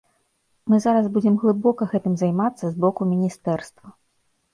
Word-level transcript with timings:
Мы 0.71 0.77
зараз 0.85 1.09
будзем 1.17 1.35
глыбока 1.43 1.83
гэтым 1.91 2.13
займацца 2.21 2.63
з 2.67 2.73
боку 2.87 3.01
міністэрства. 3.11 3.87